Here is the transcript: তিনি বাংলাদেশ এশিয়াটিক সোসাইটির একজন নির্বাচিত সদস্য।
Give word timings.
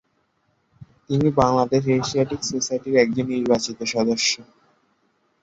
তিনি 1.05 1.27
বাংলাদেশ 1.39 1.83
এশিয়াটিক 1.95 2.41
সোসাইটির 2.43 2.95
একজন 2.95 3.25
নির্বাচিত 3.33 3.79
সদস্য। 3.93 4.31